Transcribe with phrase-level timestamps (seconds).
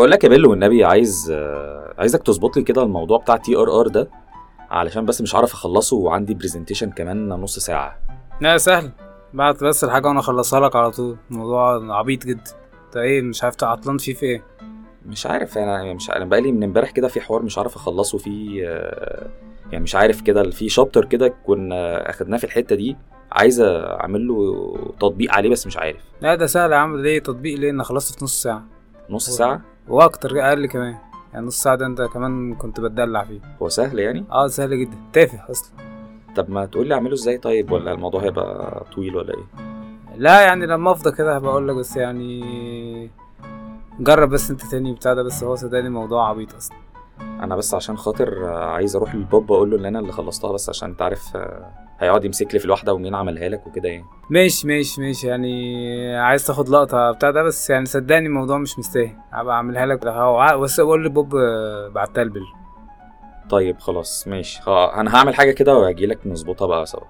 [0.00, 1.32] بقول لك يا بيلو والنبي عايز
[1.98, 4.10] عايزك تظبط لي كده الموضوع بتاع TRR ده
[4.70, 7.98] علشان بس مش عارف أخلصه وعندي presentation كمان نص ساعة.
[8.40, 8.90] لا سهل.
[9.34, 11.16] بعت بس الحاجة وأنا أخلصها لك على طول.
[11.30, 12.50] الموضوع عبيط جدا.
[12.86, 14.44] أنت إيه مش عارف عطلان فيه في إيه؟
[15.06, 18.68] مش عارف أنا مش أنا بقالي من امبارح كده في حوار مش عارف أخلصه فيه
[18.68, 19.30] آه،
[19.72, 22.96] يعني مش عارف كده في chapter كده كنا أخدناه في الحتة دي
[23.32, 26.02] عايز أعمل له تطبيق عليه بس مش عارف.
[26.20, 26.96] لا ده سهل يا عم.
[26.96, 28.64] ليه تطبيق؟ ليه؟ أنا خلصت في نص ساعة.
[29.10, 30.96] نص ساعة؟ وأكتر أقل كمان.
[31.32, 33.40] يعني نص ساعة ده انت كمان كنت بتدلع فيه.
[33.62, 34.96] هو سهل يعني؟ آه سهل جدا.
[35.12, 35.70] تافه أصلا.
[36.36, 39.44] طب ما تقول لي اعمله إزاي طيب؟ ولا الموضوع هيبقى طويل ولا إيه؟
[40.16, 43.10] لا يعني لما افضى كده هبقى أقول لك بس يعني
[44.00, 46.76] جرب بس انت تاني بتاع ده بس هو صدقني موضوع عبيط أصلا.
[47.20, 50.88] أنا بس عشان خاطر عايز أروح للبوب أقول له ان أنا اللي خلصتها بس عشان
[50.88, 51.36] انت عارف
[52.00, 54.04] هيقعد يمسك لي في الواحدة ومين عملها لك وكده يعني.
[54.30, 55.26] ماشي ماشي ماشي.
[55.26, 59.16] يعني عايز تاخد لقطة بتاع ده بس يعني صدقني الموضوع مش مستاهل.
[59.32, 60.06] هبقى أعملها لك.
[60.56, 62.44] بس بقول لبوب آه، بعتها البل
[63.50, 64.28] طيب خلاص.
[64.28, 64.60] ماشي.
[64.68, 67.04] أنا هعمل حاجة كده وهجي لك نظبطها بقى سوا.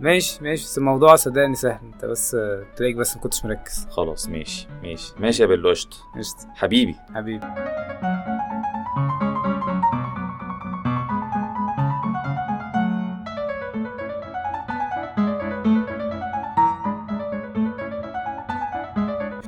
[0.00, 0.64] ماشي ماشي.
[0.64, 1.78] بس الموضوع صدقني سهل.
[1.94, 3.86] انت بس آه، تلاقيك بس ما كنتش مركز.
[3.90, 5.12] خلاص ماشي ماشي.
[5.18, 5.96] ماشي يا بلو قشطة.
[6.18, 6.48] قشطة.
[6.54, 6.96] حبيبي.
[7.14, 7.46] حبيبي.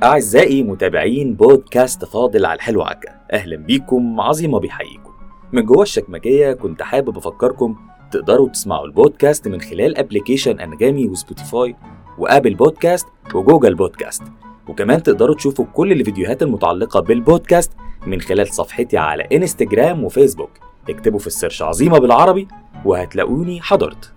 [0.03, 5.11] أعزائي متابعين بودكاست فاضل على الحلو تكة أهلا بيكم عظيمة بيحييكم
[5.51, 7.75] من جوه الشكمجية كنت حابب أفكركم
[8.11, 11.75] تقدروا تسمعوا البودكاست من خلال application أنغامي وسبوتيفاي
[12.17, 14.23] وآبل بودكاست وجوجل بودكاست.
[14.67, 17.71] وكمان تقدروا تشوفوا كل الفيديوهات المتعلقة بالبودكاست
[18.07, 20.49] من خلال صفحتي على إنستجرام وفيسبوك.
[20.89, 22.47] اكتبوا في ال search عظيمة بالعربي
[22.85, 24.13] وهتلاقوني حضرت.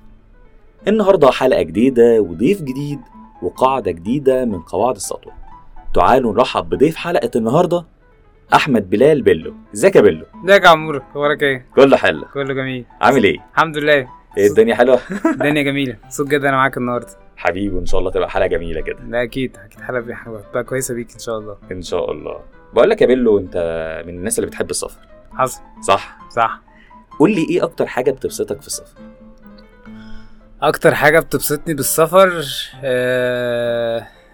[0.89, 3.01] النهاردة حلقة جديدة وضيف جديد
[3.43, 5.40] وقاعدة جديدة من قواعد السطوة
[5.95, 7.85] تعالوا نرحب بضيف حلقة النهاردة
[8.55, 9.55] أحمد بلال بيلو.
[9.75, 12.25] إزيك يا بيلو؟ إزيك يا عمور؟ أخبارك إيه؟ كله حلو.
[12.35, 12.85] كله جميل.
[13.01, 14.09] عامل إيه؟ الحمد لله.
[14.39, 15.01] إيه الدنيا حلوة؟
[15.35, 15.97] الدنيا جميلة.
[16.05, 17.09] مبسوط جدا أنا معاك النهارده.
[17.37, 18.99] حبيبي وان شاء الله تبقى حلقة جميلة كده.
[19.09, 21.57] لا أكيد أكيد حلقة هتبقى كويسة بيك إن شاء الله.
[21.73, 22.41] إن شاء الله.
[22.75, 23.57] بقول لك يا بيلو أنت
[24.07, 25.01] من الناس اللي بتحب السفر.
[25.33, 25.61] حصل.
[25.83, 26.61] صح؟ صح.
[27.19, 29.01] قول لي إيه أكتر حاجة بتبسطك في السفر؟
[30.63, 32.43] أكتر حاجة بتبسطني بالسفر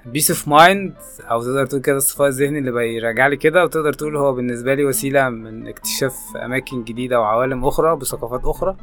[0.07, 0.95] peace of mind
[1.31, 4.85] أو تقدر تقول كده الصفاء الذهني اللي بيراجع لي كده وتقدر تقول هو بالنسبة لي
[4.85, 8.77] وسيلة من اكتشاف أماكن جديدة وعوالم أخرى بثقافات أخرى.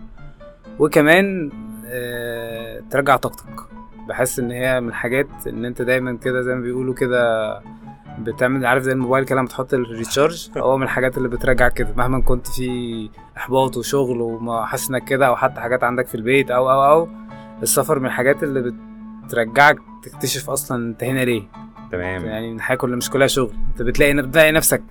[0.80, 1.52] وكمان
[1.86, 3.62] آه، ترجع طاقتك.
[4.08, 7.54] بحس إن هي من الحاجات إن أنت دايما كده زي ما بيقولوا كده
[8.20, 11.94] بتعمل عارف زي الموبايل كده لما تحط ال recharge؟ هو من الحاجات اللي بترجع كده.
[11.98, 16.52] مهما كنت في إحباط وشغل وما حاسس انك كده أو حتى حاجات عندك في البيت
[16.52, 17.08] أو أو أو.
[17.64, 18.74] السفر من الحاجات اللي
[19.26, 21.44] بترجعك تكتشف أصلا أنت هنا ليه.
[21.92, 22.26] تمام.
[22.26, 23.54] يعني الحياة كلها مش كلها شغل.
[23.70, 24.84] أنت بتلاقي بتلاقي نفسك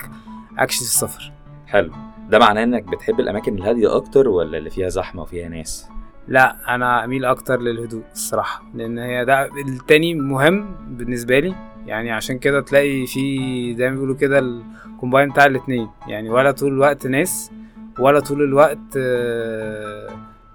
[0.58, 1.32] اكشن في السفر.
[1.66, 1.92] حلو.
[2.30, 5.88] ده معناه إنك بتحب الأماكن الهادية أكتر ولا اللي فيها زحمة وفيها ناس؟
[6.28, 11.54] لا أنا أميل أكتر للهدوء الصراحة لأن هي ده التاني مهم بالنسبة لي.
[11.86, 15.88] يعني عشان كده تلاقي في زي ما بيقولوا كده ال combine بتاع الاتنين.
[16.08, 17.50] يعني ولا طول الوقت ناس
[17.98, 20.08] ولا طول الوقت آه،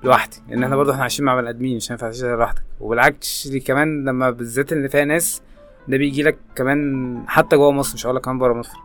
[0.04, 0.38] لوحدي.
[0.50, 4.30] لأن إحنا برضه إحنا عايشين مع بني آدمين مش هينفع تعيش لوحدك وبالعكس كمان لما
[4.30, 5.42] بالذات اللي فيها ناس
[5.88, 8.78] ده بيجي لك كمان حتى جوه مصر مش هقول لك كمان بره مصر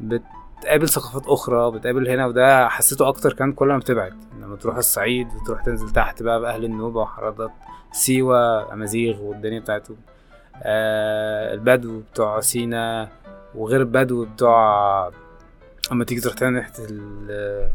[0.00, 4.14] بتقابل ثقافات أخرى بتقابل هنا وده حسيته أكتر كمان كل ما بتبعد.
[4.40, 7.50] لما تروح الصعيد وتروح تنزل تحت بقى بأهل النوبة وحرادات
[7.92, 9.96] سيوة أمازيغ والدنيا بتاعته
[10.62, 13.08] آه البدو بتوع سينا
[13.54, 15.10] وغير البدو بتوع
[15.92, 17.68] اما تيجي تروح ناحيه ال-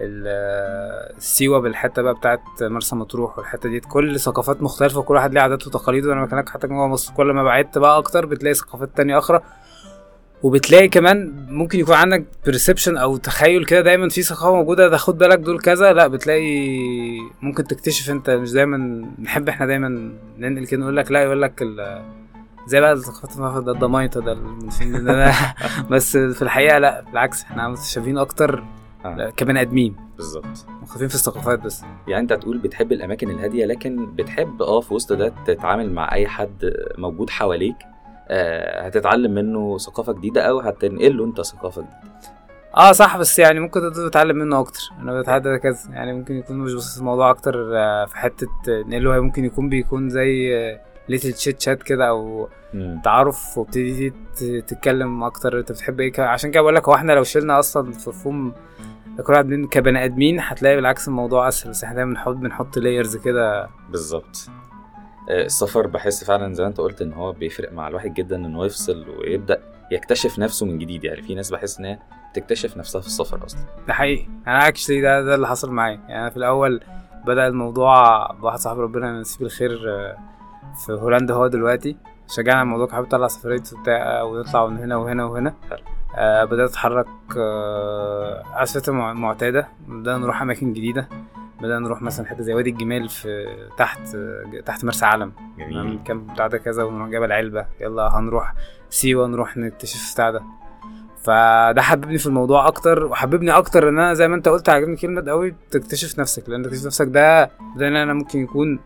[0.00, 5.40] ال- السيوة بالحتة بقى بتاعت مرسى مطروح والحتة دي كل ثقافات مختلفة وكل واحد ليه
[5.40, 6.08] عاداته وتقاليده.
[6.08, 9.40] وأنا بكلمك حتى جوه مصر كل ما بعدت بقى أكتر بتلاقي ثقافات تانية أخرى.
[10.42, 15.18] وبتلاقي كمان ممكن يكون عندك برسبشن أو تخيل كده دايما في ثقافة موجودة ده خد
[15.18, 15.92] بالك دول كذا.
[15.92, 16.78] لا بتلاقي
[17.42, 21.62] ممكن تكتشف أنت مش دايما نحب إحنا دايما ننقل كده نقول لك لا يقول لك
[22.66, 24.36] زي بقى الثقافات ده الضمايطه ده
[25.90, 28.64] بس في الحقيقة لا بالعكس إحنا متشابهين أكتر
[29.04, 29.30] آه.
[29.36, 29.96] كبني آدمين.
[30.16, 30.66] بالظبط.
[30.82, 31.82] مختلفين في الثقافات بس.
[32.08, 36.26] يعني أنت تقول بتحب الأماكن الهادية لكن بتحب آه في وسط ده تتعامل مع أي
[36.26, 37.76] حد موجود حواليك
[38.28, 42.12] آه هتتعلم منه ثقافة جديدة أو هتنقل له أنت ثقافة جديدة.
[42.76, 44.80] آه صح بس يعني ممكن تتعلم منه أكتر.
[45.00, 45.90] أنا بتعدى كذا.
[45.90, 50.10] يعني ممكن يكون مش بس الموضوع أكتر آه، في حتة آه، نقله ممكن يكون بيكون
[50.10, 50.52] زي
[51.08, 53.00] little chit chat كده أو مم.
[53.04, 54.12] تعارف وابتدي
[54.66, 55.58] تتكلم أكتر.
[55.58, 58.52] أنت بتحب إيه؟ عشان كده بقول لك هو إحنا لو شلنا أصلا في مفهوم
[59.26, 61.70] كل واحد كبني آدمين هتلاقي بالعكس الموضوع أسهل.
[61.70, 63.68] بس إحنا دايما بنحط بنحط layers كده.
[63.90, 64.36] بالظبط.
[65.30, 68.54] آه، السفر بحس فعلا زي ما أنت قلت إن هو بيفرق مع الواحد جدا ان
[68.54, 69.62] هو يفصل ويبدأ
[69.92, 71.04] يكتشف نفسه من جديد.
[71.04, 71.98] يعني في ناس بحس إن هي
[72.34, 73.60] تكتشف نفسها في السفر أصلا.
[73.88, 74.26] ده حقيقي.
[74.46, 76.00] أنا actually ده ده اللي حصل معايا.
[76.08, 76.80] يعني أنا في الأول
[77.26, 80.16] بدأ الموضوع بواحد صاحبي ربنا يمسيه بالخير آه،
[80.86, 81.96] في هولندا هو دلوقتي.
[82.28, 85.54] شجعنا الموضوع كان حابب اطلع سفرية وبتاع ونطلع من هنا وهنا وهنا.
[86.16, 87.06] آه بدأت أتحرك
[87.36, 89.68] آه على المعتادة.
[89.88, 91.08] بدأنا نروح أماكن جديدة.
[91.60, 93.46] بدأنا نروح مثلا حتة زي وادي الجمال في
[93.78, 95.32] تحت آه، تحت مرسى علم.
[95.58, 95.78] جميل.
[95.78, 97.66] الكامب بتاع ده كذا ونروح جبل علبة.
[97.80, 98.54] يلا هنروح
[98.90, 100.42] سيوة نروح نكتشف بتاع ده.
[101.22, 105.30] فده حببني في الموضوع أكتر وحببني أكتر إن أنا زي ما أنت قلت عجبني كلمة
[105.30, 106.48] قوي تكتشف نفسك.
[106.48, 107.44] لأن تكتشف نفسك ده
[107.76, 108.80] ده إن أنا ممكن يكون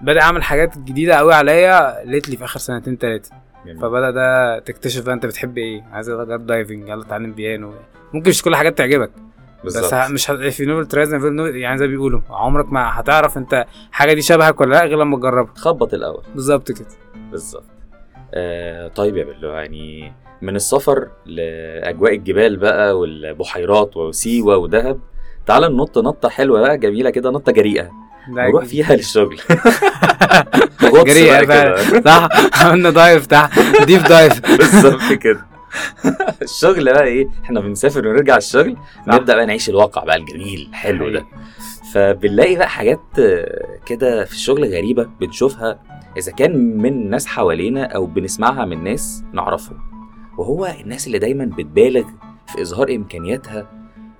[0.00, 3.30] بدأ اعمل حاجات جديدة قوي عليا lately في آخر سنتين تلاتة.
[3.66, 3.78] جميل.
[3.80, 5.82] فبدأ ده تكتشف بقى أنت بتحب إيه.
[5.92, 7.72] عايز اجرب diving يلا اتعلم بيانو
[8.12, 9.10] ممكن مش كل حاجات تعجبك.
[9.64, 9.94] بس بالظبط.
[9.94, 14.12] ه- مش ه- try never know يعني زي ما بيقولوا عمرك ما هتعرف أنت حاجة
[14.12, 15.54] دي شبهك ولا لأ غير لما تجربها.
[15.54, 16.22] خبط الأول.
[16.34, 16.86] بالظبط كده.
[17.30, 17.64] بالظبط.
[18.34, 20.12] آه طيب يا بيلو يعني
[20.42, 25.00] من السفر لأجواء الجبال بقى والبحيرات وسيوة ودهب
[25.46, 27.90] تعال ننط نطة حلوة بقى جميلة كده نطة جريئة.
[28.28, 28.68] أكيد.
[28.68, 29.38] فيها للشغل.
[31.44, 32.00] كده.
[32.04, 32.28] صح؟
[32.62, 33.60] عملنا دايف تحت.
[33.86, 34.40] ديف دايف.
[34.58, 35.46] بالظبط كده.
[36.42, 38.76] الشغل بقى إيه؟ إحنا بنسافر ونرجع الشغل
[39.08, 41.24] نبدأ بقى نعيش الواقع بقى الجميل الحلو ده.
[41.94, 45.78] فبنلاقي بقى حاجات آه، كده في الشغل غريبة بنشوفها
[46.16, 49.78] إذا كان من ناس حوالينا أو بنسمعها من ناس نعرفهم.
[50.38, 52.04] وهو الناس اللي دايما بتبالغ
[52.46, 53.66] في إظهار إمكانياتها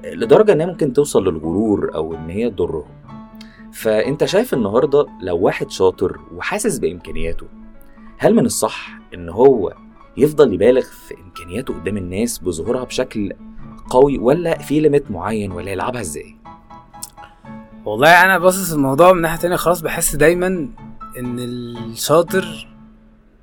[0.05, 3.04] آه، لدرجة إنها ممكن توصل للغرور أو إن هي تضرهم.
[3.75, 7.47] فأنت شايف النهارده لو واحد شاطر وحاسس بإمكانياته
[8.19, 9.75] هل من الصح إن هو
[10.17, 13.33] يفضل يبالغ في إمكانياته قدام الناس بظهورها بشكل
[13.91, 16.37] قوي ولا في ليميت معين ولا يلعبها إزاي؟
[17.85, 20.47] والله أنا باصص الموضوع من ناحية تانية خلاص بحس دايما
[21.19, 22.69] إن الشاطر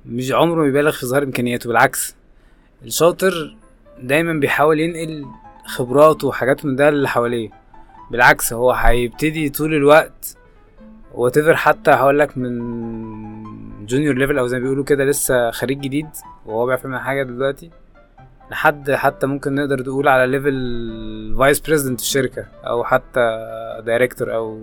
[0.06, 2.16] مش عمره ما يبالغ في اظهار إمكانياته بالعكس
[2.84, 3.56] الشاطر
[4.02, 5.26] دايما بيحاول ينقل
[5.66, 7.61] خبراته وحاجات من ده اللي حواليه.
[8.12, 10.36] بالعكس هو هيبتدي طول الوقت
[11.14, 12.56] whatever حتى هقول لك من
[13.86, 16.06] junior level أو زي ما بيقولوا كده لسه خريج جديد
[16.46, 17.70] وهو بيعرف يعمل حاجة دلوقتي
[18.50, 23.20] لحد حتى ممكن نقدر نقول على level vice president الشركة أو حتى
[23.86, 24.60] director أو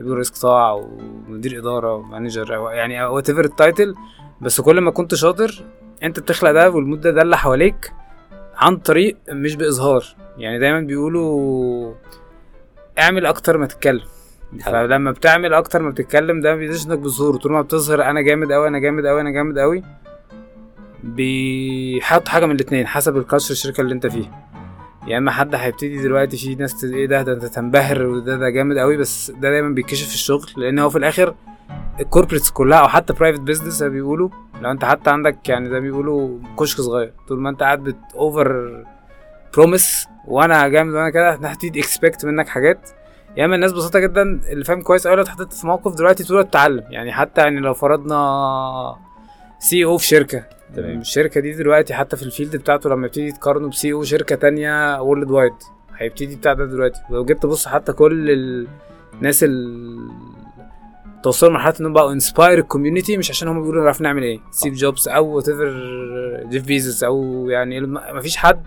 [0.00, 0.98] رئيس قطاع أو
[1.28, 3.94] مدير إدارة أو manager أو يعني whatever ال title
[4.40, 5.64] بس كل ما كنت شاطر
[6.02, 7.92] أنت بتخلق ده وال made ده اللي حواليك
[8.56, 10.04] عن طريق مش بإظهار.
[10.38, 11.94] يعني دايما بيقولوا
[12.98, 14.02] اعمل أكتر ما تتكلم.
[14.64, 18.52] فلما بتعمل أكتر ما بتتكلم ده ما بيديش انك بظهور طول ما بتظهر أنا جامد
[18.52, 19.82] قوي أنا جامد قوي أنا جامد قوي
[21.04, 24.48] بيحط حاجة من الاتنين حسب ال culture الشركة اللي انت فيها.
[25.06, 28.78] يا اما حد هيبتدي دلوقتي في ناس إيه ده ده انت تنبهر وده ده جامد
[28.78, 30.46] قوي بس ده دايما بيتكشف في الشغل.
[30.56, 31.34] لأن هو في الآخر
[32.00, 34.28] ال corporates كلها أو حتى private business زي بيقولوا
[34.62, 37.12] لو انت حتى عندك يعني زي بيقولوا كشك صغير.
[37.28, 38.84] طول ما انت قاعد بت over
[39.54, 42.90] promise وأنا جامد وأنا كده هتبتدي expect منك حاجات.
[43.36, 46.44] يا اما الناس بسيطة جدا اللي فاهم كويس قوي لو اتحطيت في موقف دلوقتي طول
[46.44, 48.96] تتعلم يعني حتى يعني لو فرضنا
[49.58, 50.44] CEO في شركة.
[50.76, 51.00] تمام.
[51.00, 55.00] الشركة دي دلوقتي حتى في ال field بتاعته لما يبتدي يتقارنوا ب CEO شركة تانية
[55.02, 55.52] worldwide
[55.96, 57.00] هيبتدي بتاع ده دلوقتي.
[57.10, 58.30] ولو جيت تبص حتى كل
[59.14, 60.08] الناس ال
[61.22, 64.40] توصلوا لمرحلة إنهم بقوا inspire ال community مش عشان هم بيقولوا نعرف نعمل إيه.
[64.50, 65.70] ستيف جوبز أو whatever
[66.50, 68.62] جيف بيزوس أو يعني ما فيش حد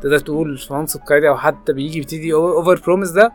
[0.00, 3.32] تقدر تقول في منصب أو حتى بيجي يبتدي over promise ده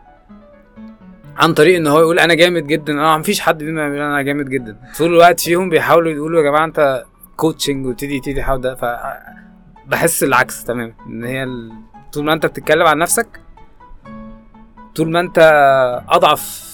[1.37, 2.93] عن طريق إن هو يقول أنا جامد جدا.
[2.93, 4.79] أنا مفيش حد فيهم يقول أنا جامد جدا.
[4.97, 7.05] طول الوقت فيهم بيحاولوا يقولوا يا جماعة أنت
[7.37, 8.75] coaching وتبتدي تبتدي تحاول ده.
[8.75, 8.85] ف
[9.87, 11.47] بحس العكس تمام إن هي.
[12.13, 13.41] طول ما أنت بتتكلم عن نفسك
[14.95, 15.39] طول ما أنت
[16.09, 16.69] أضعف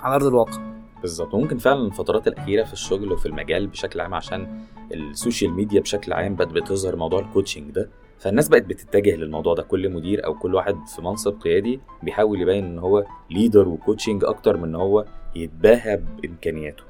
[0.00, 0.58] على أرض الواقع.
[1.00, 1.34] بالظبط.
[1.34, 4.60] وممكن فعلا الفترات الأخيرة في الشغل وفي المجال بشكل عام عشان
[4.92, 7.90] ال social media بشكل عام بقت بتظهر موضوع ال coaching ده.
[8.20, 9.62] فالناس بقت بتتجه للموضوع ده.
[9.62, 14.24] كل مدير أو كل واحد في منصب قيادي بيحاول يبين إن هو leader و coaching
[14.24, 16.82] أكتر من إن هو يتباهى بإمكانياته.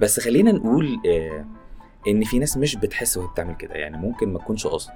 [0.00, 1.44] بس خلينا نقول آه
[2.08, 3.74] إن في ناس مش بتحس وهي بتعمل كده.
[3.74, 4.90] يعني ممكن ما تكونش قصد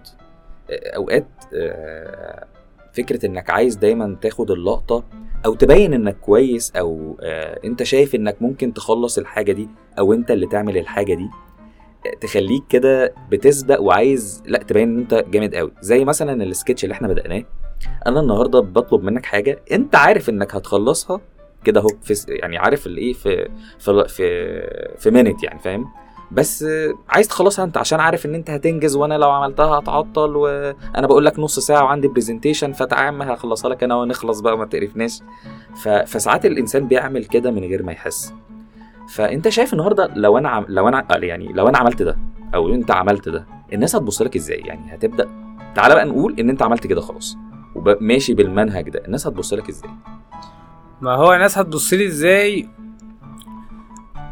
[0.71, 2.47] آه أوقات آه
[2.93, 5.05] فكرة إنك عايز دايما تاخد اللقطة
[5.47, 10.31] أو تبين إنك كويس أو آه أنت شايف إنك ممكن تخلص الحاجة دي أو أنت
[10.31, 11.29] اللي تعمل الحاجة دي
[12.21, 15.73] تخليك كده بتسبق وعايز لا تبين ان انت جامد قوي.
[15.81, 17.45] زي مثلا السكتش اللي إحنا بدأناه.
[18.07, 21.21] أنا النهارده بطلب منك حاجة انت عارف انك هتخلصها
[21.65, 25.85] كده اهو في يعني عارف الايه في في في في minute يعني فاهم؟
[26.33, 26.65] بس
[27.09, 31.39] عايز تخلصها انت عشان عارف ان انت هتنجز وأنا لو عملتها هتعطل وأنا بقول لك
[31.39, 35.21] نص ساعة وعندي presentation فتعال ما هخلصها لك أنا ونخلص بقى وما تقرفناش.
[36.07, 38.35] فساعات الإنسان بيعمل كده من غير ما يحس.
[39.09, 40.65] فأنت شايف النهارده لو أنا عم...
[40.69, 42.19] لو أنا يعني لو أنا عملت ده
[42.55, 45.29] أو أنت عملت ده الناس هتبص لك إزاي؟ يعني هتبدا
[45.75, 47.37] تعالى بقى نقول إن أنت عملت كده خلاص
[47.75, 49.91] وماشي بالمنهج ده الناس هتبص لك إزاي؟
[51.01, 52.69] ما هو الناس هتبص لي إزاي؟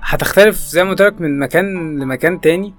[0.03, 2.75] هتختلف زي ما قلت لك من مكان لمكان تاني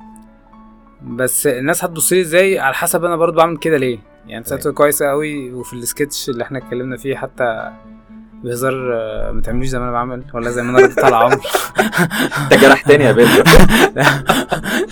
[1.08, 5.06] بس الناس هتبص لي إزاي على حسب أنا برضو بعمل كده ليه؟ يعني ساعته كويسه
[5.06, 7.72] قوي وفي السكتش اللي إحنا اتكلمنا فيه حتى
[8.44, 8.74] بهزار
[9.34, 11.40] ما تعملوش زي ما أنا بعمل ولا زي ما أنا رديت على عمرو
[12.44, 13.44] انت جرحتني يا بيلو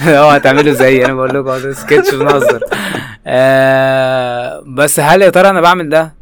[0.20, 2.64] هو هتعملوا زيي أنا بقول لكم ده سكتش بنهزر
[3.28, 6.14] آه بس هل يا ترى أنا بعمل ده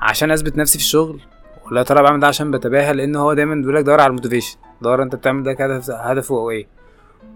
[0.00, 1.20] عشان اثبت نفسي في الشغل؟
[1.66, 4.14] ولا يا ترى بعمل ده عشان بتباهى؟ لأن هو دايما بيقول لك دور على ال
[4.14, 4.56] motivation.
[4.82, 6.66] دور انت بتعمل ده كهدف هدفه أو إيه.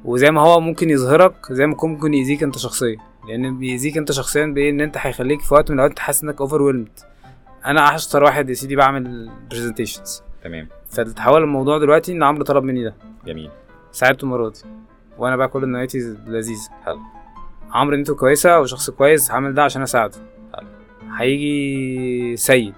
[0.04, 2.97] وزي ما هو ممكن يظهرك زي ما يكون ممكن يأذيك انت شخصيا.
[3.28, 6.62] لأن بيأذيك انت شخصيا بإيه؟ إن انت هيخليك في وقت من الأوقات تحس إنك over
[7.66, 10.68] أنا اشطر واحد يا سيدي بعمل presentations تمام.
[10.90, 12.94] فتحول الموضوع دلوقتي إن عمرو طلب مني ده.
[13.26, 13.50] جميل.
[13.92, 14.61] ساعدته المره دي.
[15.18, 16.71] وأنا بقى كل نيتي لذيذة.
[16.85, 16.99] حلو.
[17.71, 20.18] عمرو نيته كويسة وشخص كويس عامل ده عشان أساعده.
[20.54, 20.66] حلو.
[21.16, 22.75] هيجي سيد.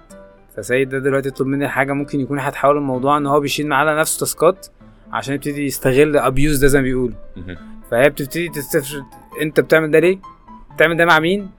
[0.57, 3.99] فسيد ده دلوقتي يطلب مني حاجة ممكن يكون هتحول الموضوع إن هو بيشيل معاه على
[3.99, 4.67] نفسه تاسكات
[5.11, 7.15] عشان يبتدي يستغل ابيوز ده زي ما بيقولوا.
[7.91, 9.05] فهي بتبتدي تستفرد
[9.41, 10.19] أنت بتعمل ده ليه؟
[10.75, 11.49] بتعمل ده مع مين؟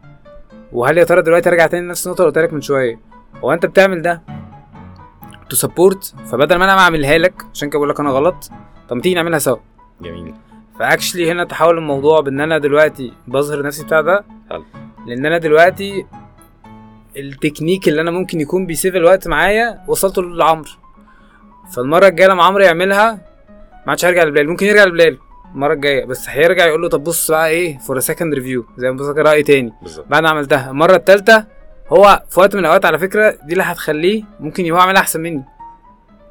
[0.73, 3.67] وهل يا ترى دلوقتي أرجع تاني لنفس النقطة اللي قلت لك من شوية؟ هو انت
[3.67, 4.23] بتعمل ده
[5.51, 8.51] to support فبدل ما أنا ما اعملها لك عشان كده بقول لك أنا غلط
[8.89, 9.57] طب ما تيجي نعملها سوا.
[10.01, 10.35] جميل.
[10.79, 14.65] ف actually هنا تحول الموضوع بان أنا دلوقتي بظهر نفسي بتاع ده حلو.
[15.07, 16.07] لأن أنا دلوقتي
[17.17, 20.71] التكنيك اللي أنا ممكن يكون بي save الوقت معايا وصلته لعمرو
[21.75, 23.13] فالمرة الجاية لما عمرو يعملها
[23.87, 24.49] ما عادش هيرجع لبلال.
[24.49, 25.19] ممكن يرجع لبلال
[25.55, 28.97] المرة الجاية بس هيرجع يقول له طب بص بقى إيه for second review زي ما
[28.97, 29.73] بص رأي تاني.
[29.83, 30.07] بالظبط.
[30.09, 30.71] بعد ما عملتها.
[30.71, 31.47] المرة الثالثه
[31.89, 35.45] هو في وقت من الأوقات على فكرة دي اللي هتخليه ممكن هو يعملها أحسن مني.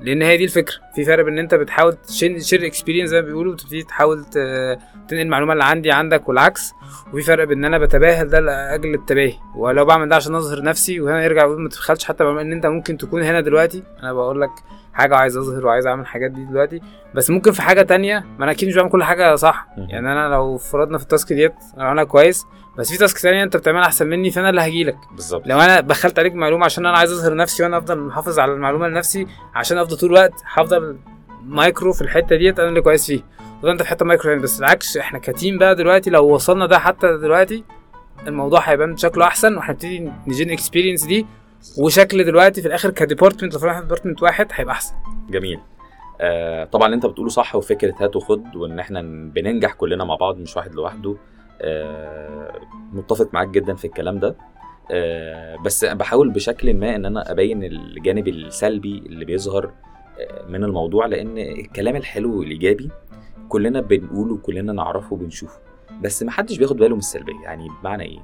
[0.02, 0.76] لأن هي دي الفكرة.
[0.96, 1.98] في فرق بين إن أنت بتحاول
[2.38, 6.72] share experience زي ما بيقولوا وتبتدي تحاول تنقل المعلومة اللي عندي عندك والعكس.
[7.14, 9.34] وفي فرق بين إن أنا بتباهى ده لأجل التباهي.
[9.56, 12.66] ولو بعمل ده عشان أظهر نفسي وهنا يرجع يقول ما تبخلش حتى بما إن أنت
[12.66, 13.84] ممكن تكون هنا دلوقتي.
[14.00, 14.52] أنا بقول لك
[14.98, 16.82] حاجة وعايز أظهر وعايز أعمل الحاجات دي دلوقتي.
[17.16, 19.68] بس ممكن في حاجة تانية ما أنا أكيد مش بعمل كل حاجة صح.
[19.77, 22.46] يعني أنا لو فرضنا في ال task ديت أنا كويس.
[22.77, 25.48] بس في task تانية أنت بتعملها أحسن مني فأنا اللي هجيلك بالظبط.
[25.48, 28.88] لو أنا دخلت عليك معلومة عشان أنا عايز أظهر نفسي وأنا أفضل محافظ على المعلومة
[28.88, 30.98] لنفسي عشان أفضل طول الوقت هفضل
[31.44, 33.22] مايكرو في الحتة ديت أنا اللي كويس فيه.
[33.63, 34.44] وده أنت في حتة مايكرو يعني.
[34.44, 37.63] بس العكس إحنا ك team بقى دلوقتي لو وصلنا ده حتى دلوقتي
[38.27, 41.25] الموضوع هيبان شكله أحسن وهنبتدي ن gain experience دي.
[41.78, 44.96] وشكل دلوقتي في الآخر ك department لو فرضنا department واحد هيبقى أحسن.
[45.30, 45.60] جميل.
[46.22, 50.38] آه طبعا اللي أنت بتقوله صح وفكرة هات وخد وإن إحنا بننجح كلنا مع بعض
[50.38, 51.16] مش واحد لوحده.
[51.62, 52.60] آه
[52.94, 54.36] متفق معاك جدا في الكلام ده.
[54.92, 59.72] آه بس بحاول بشكل ما إن أنا أبين الجانب السلبي اللي بيظهر
[60.20, 62.90] آه، من الموضوع لأن الكلام الحلو والإيجابي
[63.50, 65.60] كلنا بنقوله وكلنا نعرفه وبنشوفه.
[66.02, 67.42] بس محدش بياخد باله من السلبية.
[67.44, 68.20] يعني بمعنى إيه؟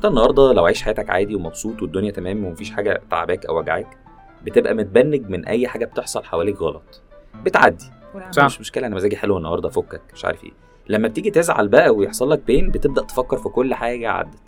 [0.00, 3.98] انت النهارده لو عايش حياتك عادي ومبسوط والدنيا تمام ومفيش حاجة تعباك أو وجعاك
[4.44, 7.02] بتبقى متبنج من أي حاجة بتحصل حواليك غلط.
[7.44, 7.84] بتعدي.
[8.30, 8.44] صح.
[8.44, 10.50] مش مشكلة أنا مزاجي حلو النهارده فكك مش عارف إيه.
[10.88, 14.38] لما بتيجي تزعل بقى ويحصل لك بين بتبدأ تفكر في كل حاجة عدت.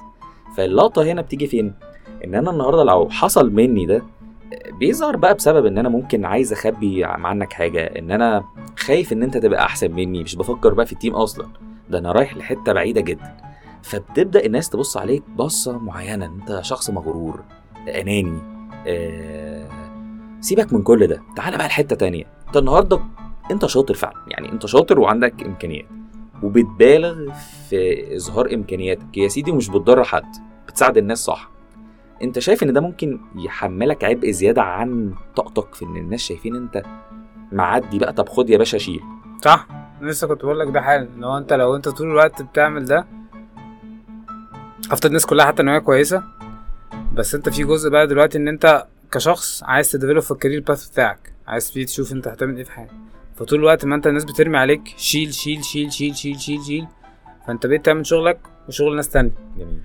[0.56, 1.74] فاللقطة هنا بتيجي فين؟
[2.24, 4.02] إن أنا النهارده لو حصل مني ده
[4.78, 8.44] بيظهر بقى بسبب إن أنا ممكن عايز أخبي عنك حاجة إن أنا
[8.78, 11.46] خايف إن أنت تبقى أحسن مني مش بفكر بقى في التيم أصلا.
[11.90, 13.51] ده أنا رايح لحتة بعيدة جدا.
[13.82, 17.40] فبتبدأ الناس تبص عليك بصة معينة أنت شخص مغرور
[17.88, 18.38] أناني
[18.86, 19.68] آه
[20.40, 22.24] سيبك من كل ده تعالى بقى لحتة تانية.
[22.48, 23.00] أنت النهارده
[23.50, 25.86] أنت شاطر فعلا يعني أنت شاطر وعندك إمكانيات
[26.42, 27.32] وبتبالغ
[27.70, 29.18] في إظهار إمكانياتك.
[29.18, 30.36] يا سيدي مش بتضر حد
[30.68, 31.50] بتساعد الناس صح.
[32.22, 36.82] أنت شايف إن ده ممكن يحملك عبء زيادة عن طاقتك في إن الناس شايفين أنت
[37.52, 39.00] معدي بقى؟ طب خد يا باشا شيل.
[39.44, 39.66] صح.
[40.00, 43.06] لسه كنت بقول لك ده حالا ان هو أنت لو أنت طول الوقت بتعمل ده
[44.90, 46.22] أفترض الناس كلها حتى إن هي كويسة
[47.14, 50.60] بس أنت في جزء بقى دلوقتي إن أنت كشخص عايز ت develop في ال career
[50.60, 52.92] path بتاعك عايز تبتدي تشوف أنت هتعمل إيه في حياتك.
[53.36, 56.86] فطول الوقت ما أنت الناس بترمي عليك شيل شيل شيل شيل شيل شيل شيل
[57.46, 59.30] فأنت بقيت تعمل شغلك وشغل ناس تانية.
[59.56, 59.82] جميل.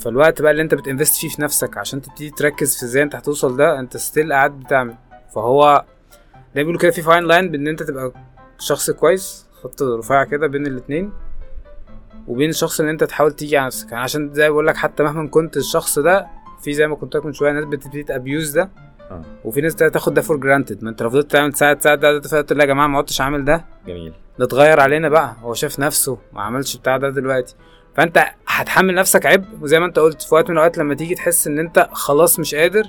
[0.00, 3.14] فالوقت بقى اللي أنت بت invest فيه في نفسك عشان تبتدي تركز في إزاي أنت
[3.14, 4.94] هتوصل ده أنت still قاعد بتعمل.
[5.34, 5.84] فهو
[6.54, 8.12] زي بيقولوا كده في fine line بإن أنت تبقى
[8.58, 11.12] شخص كويس خط رفيع كده بين الاتنين.
[12.28, 13.92] وبين الشخص ان انت تحاول تيجي على نفسك.
[13.92, 16.26] يعني عشان زي ما بقول لك حتى مهما كنت الشخص ده
[16.62, 18.70] في زي ما كنت لك من شوية ناس بتبتدي ت abuse ده.
[19.10, 19.22] آه.
[19.44, 22.64] وفي ناس تاخد ده for granted ما انت لو فضلت تعمل تساعد تساعد ده لا
[22.64, 23.64] يا جماعة ما عدتش عامل ده.
[23.86, 24.12] جميل.
[24.38, 25.36] ده اتغير علينا بقى.
[25.42, 27.54] هو شاف نفسه ما عملش بتاع ده دلوقتي.
[27.96, 29.46] فانت هتحمل نفسك عبء.
[29.60, 32.54] وزي ما انت قلت في وقت من الأوقات لما تيجي تحس إن انت خلاص مش
[32.54, 32.84] قادر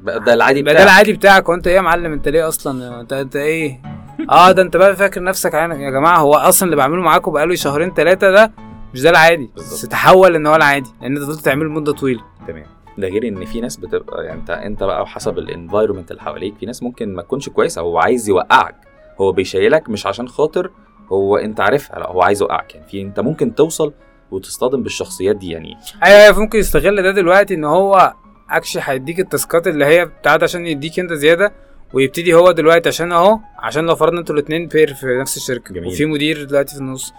[0.00, 1.48] بقى ده العادي يبقى ده العادي بتاعك.
[1.48, 3.82] وانت إيه يا معلم؟ أنت ليه أصلا؟ انت أنت إيه؟
[4.30, 7.54] آه ده انت بقى فاكر نفسك عين يا جماعة هو أصلا اللي بعمله معاكم بقاله
[7.54, 8.52] شهرين ثلاثة ده
[8.94, 9.50] مش ده العادي.
[9.56, 12.20] بس تحول إن هو العادي لأن أنت فضلت تعمله لمدة طويلة.
[12.48, 12.66] تمام.
[12.98, 16.66] ده غير إن في ناس بتبقى يعني انت أنت بقى وحسب الانفايرمنت اللي حواليك في
[16.66, 18.74] ناس ممكن ما تكونش كويسة هو عايز يوقعك.
[19.20, 20.70] هو بيشيلك مش عشان خاطر
[21.12, 22.74] هو أنت عارفها لا هو عايز يوقعك.
[22.74, 23.92] يعني في أنت ممكن توصل
[24.30, 25.76] وتصطدم بالشخصيات دي يعني.
[26.04, 28.12] أيوه أيوه ممكن يستغل ده دلوقتي إن هو
[28.50, 31.52] أكشلي هيديك التاسكات اللي هي بتاعت عشان يديك أنت زيادة
[31.92, 35.88] ويبتدي هو دلوقتي عشان اهو عشان لو فرضنا أنتوا الاثنين peer في نفس الشركة جميل.
[35.88, 37.12] وفي مدير دلوقتي في النص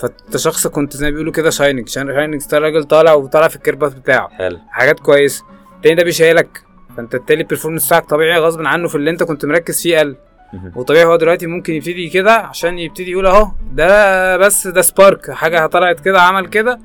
[0.00, 3.60] فانت شخص كنت زي ما بيقولوا كده shining shining star راجل طالع وطالع في ال
[3.60, 4.28] career path بتاعه.
[4.28, 4.58] حلو.
[4.70, 5.44] حاجات كويسه
[5.76, 6.62] التاني ده بيشيلك
[6.96, 10.16] فانت التالي ال performance بتاعك طبيعي غصب عنه في اللي انت كنت مركز فيه قل.
[10.76, 15.66] وطبيعي هو دلوقتي ممكن يبتدي كده عشان يبتدي يقول اهو ده بس ده spark حاجة
[15.66, 16.78] طلعت كده عمل كده.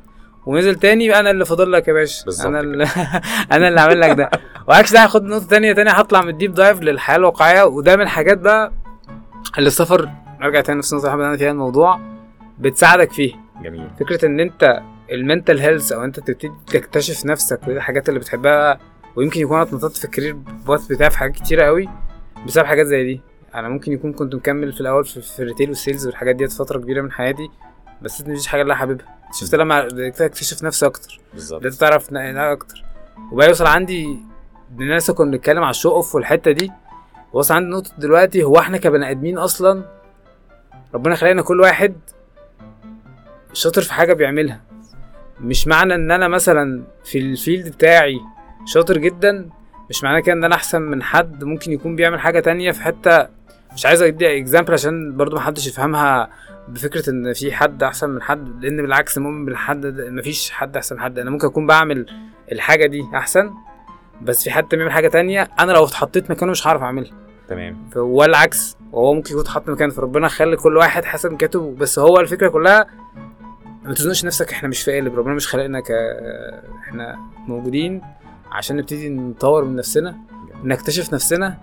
[0.48, 2.25] ونزل تاني أنا اللي فاضل لك يا باشا.
[2.46, 2.84] أنا اللي
[3.51, 4.30] أنا اللي عامل لك ده.
[4.68, 5.74] وعكس ده هاخد نقطة تانية.
[5.74, 7.63] تانية هطلع من ال deep dive للحياة الواقعية.
[7.63, 8.72] وده من الحاجات بقى
[9.58, 10.10] اللي السفر
[10.42, 12.00] نرجع تاني نفس النقطه اللي فيها الموضوع
[12.60, 13.34] بتساعدك فيه.
[13.63, 13.89] جميل.
[14.00, 18.80] فكرة إن أنت ال mental health أو أنت تبتدي تكتشف نفسك وايه الحاجات اللي بتحبها.
[19.16, 20.34] ويمكن يكون أنا اتنططت في ال career
[20.67, 21.89] path بتاعي في حاجات كتيرة قوي
[22.46, 23.22] بسبب حاجات زي دي.
[23.56, 26.51] أنا ممكن يكون كنت مكمل في الأول في, في ال retail وال sales والحاجات ديت
[26.51, 27.50] فترة كبيرة من حياتي.
[28.01, 29.06] بس دي مش حاجة اللي حاببها.
[29.39, 31.20] شفت لما اكتشف نفسي أكتر.
[31.34, 31.68] بالظبط.
[31.68, 32.84] تعرف أكتر.
[33.32, 34.20] وبقى يوصل عندي
[34.80, 36.72] إن لسه كنا بنتكلم على ال show off والحتة دي
[37.34, 39.84] وصل عندي نقطة دلوقتي هو إحنا كبني آدمين أصلا
[40.94, 41.96] ربنا خلقنا كل واحد
[43.54, 44.62] شاطر في حاجة بيعملها.
[45.39, 48.20] مش معنى إن أنا مثلا في ال field بتاعي
[48.66, 49.50] شاطر جدا
[49.89, 53.27] مش معناه كده إن أنا أحسن من حد ممكن يكون بيعمل حاجة تانية في حتة
[53.75, 56.29] مش عايز ادي example عشان برضو محدش يفهمها
[56.67, 61.01] بفكرة إن في حد أحسن من حد لأن بالعكس مؤمن بالحد مفيش حد أحسن من
[61.01, 61.19] حد.
[61.19, 62.05] أنا ممكن أكون بعمل
[62.51, 63.53] الحاجة دي أحسن
[64.21, 67.12] بس في حد بيعمل حاجة تانية أنا لو اتحطيت مكانه مش هعرف أعملها.
[67.47, 67.89] تمام.
[67.95, 72.50] والعكس وهو ممكن يكون اتحط مكانه فربنا خلي كل واحد حسب امكانياته بس هو الفكرة
[72.50, 72.88] كلها
[73.84, 75.91] ما تزنقش نفسك إحنا مش في قالب ربنا مش خلقنا ك
[76.88, 78.01] إحنا موجودين
[78.51, 80.17] عشان نبتدي نطور من نفسنا
[80.63, 81.58] نكتشف نفسنا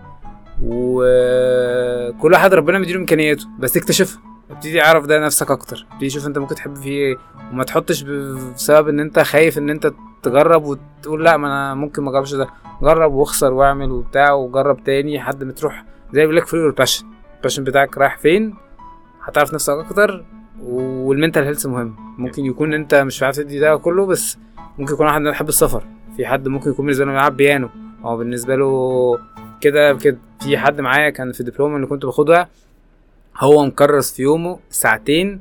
[0.63, 3.47] وكل واحد ربنا مديله إمكانياته.
[3.59, 5.87] بس اكتشفها ابتدي اعرف ده نفسك أكتر.
[5.93, 7.17] ابتدي شوف أنت ممكن تحب فيه إيه.
[7.53, 12.11] وما تحطش بسبب إن أنت خايف إن أنت تجرب وتقول لأ ما أنا ممكن ما
[12.11, 12.49] أجربش ده.
[12.83, 17.07] جرب واخسر واعمل وبتاع وجرب تاني لحد ما تروح زي بيقول لك follow ال passion
[17.37, 18.55] ال passion بتاعك رايح فين؟
[19.25, 20.25] هتعرف نفسك أكتر
[20.63, 21.97] وال mental health مهم.
[22.19, 24.39] ممكن يكون أنت مش عارف تدي ده كله بس
[24.79, 25.83] ممكن يكون واحد بيحب السفر.
[26.17, 27.69] في حد ممكن يكون بالنسبة له بيلعب بيانو.
[28.05, 29.19] هو بالنسبة له
[29.65, 32.49] كده كده في حد معايا كان في الدبلومه اللي كنت باخدها
[33.39, 35.41] هو مكرس في يومه ساعتين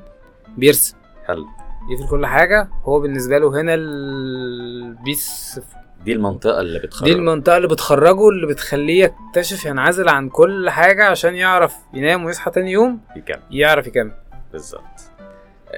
[0.56, 0.96] بيرسم.
[1.26, 1.46] حلو.
[1.90, 5.60] يقفل كل حاجة هو بالنسبة له هنا ال peace
[6.04, 11.04] دي المنطقة اللي بتخرج دي المنطقة اللي بتخرجه اللي بتخليه يكتشف ينعزل عن كل حاجة
[11.04, 13.00] عشان يعرف ينام ويصحى تاني يوم.
[13.16, 13.40] يكمل.
[13.50, 14.12] يعرف يكمل.
[14.52, 15.10] بالظبط.